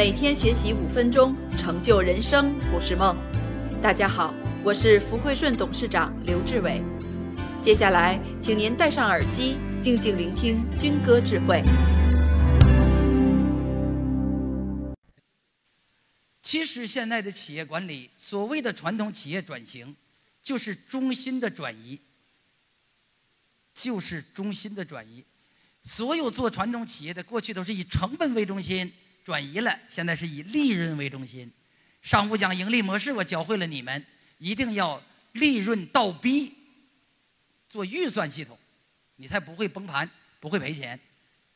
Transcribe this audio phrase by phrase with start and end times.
[0.00, 3.14] 每天学习五分钟，成就人生不是梦。
[3.82, 4.34] 大家好，
[4.64, 6.82] 我是福汇顺董事长刘志伟。
[7.60, 11.62] 接下来，请您戴上耳机，静静聆听军歌智慧。
[16.42, 19.94] 其实，现在的企业管理，所谓的传统企业转型，
[20.42, 22.00] 就是中心的转移，
[23.74, 25.22] 就是中心的转移。
[25.82, 28.90] 所有做传统企业的，过去都是以成本为中心，
[29.24, 31.50] 转移了，现在是以利润为中心。
[32.02, 34.04] 上午讲盈利模式，我教会了你们，
[34.38, 35.02] 一定要
[35.32, 36.54] 利润倒逼，
[37.68, 38.58] 做预算系统，
[39.16, 40.08] 你才不会崩盘，
[40.40, 40.98] 不会赔钱。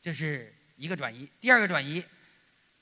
[0.01, 1.27] 这是一个转移。
[1.41, 2.03] 第二个转移，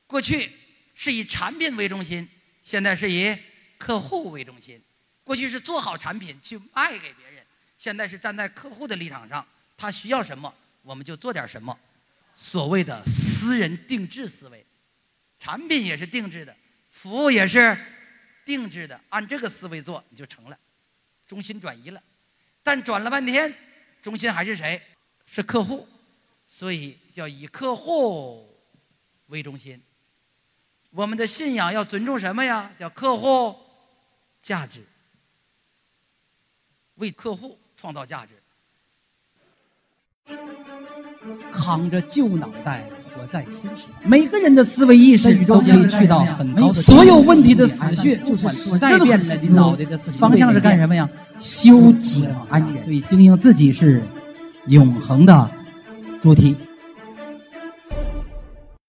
[0.05, 0.51] 过去
[0.93, 2.27] 是以产品为中心，
[2.61, 3.37] 现在是以
[3.77, 4.81] 客户为中心。
[5.23, 7.43] 过去是做好产品去卖给别人，
[7.77, 9.45] 现在是站在客户的立场上，
[9.77, 10.53] 他需要什么。
[10.81, 11.79] 我们就做点什么，
[12.35, 14.65] 所谓的私人定制思维，
[15.43, 16.55] 产品也是定制的，
[16.89, 17.77] 服务也是
[18.45, 20.57] 定制的，按这个思维做你就成了，
[21.27, 22.01] 中心转移了，
[22.63, 23.53] 但转了半天，
[24.01, 24.81] 中心还是谁？
[25.25, 25.85] 是客户，
[26.47, 28.57] 所以要以客户
[29.27, 29.83] 为中心。
[30.91, 32.71] 我们的信仰要尊重什么呀？
[32.79, 33.59] 叫客户
[34.41, 34.81] 价值，
[36.95, 38.41] 为客户创造价值。
[41.51, 42.89] 扛着旧脑袋
[43.23, 46.73] 活在新时代，每个人的思维意识都可以去到很高的。
[46.73, 51.09] 所有问题的死穴就是时代变了，你脑袋的方向是干什么呀？
[51.37, 54.03] 修己安人，所以经营自己是
[54.67, 55.49] 永恒的
[56.21, 56.55] 主题。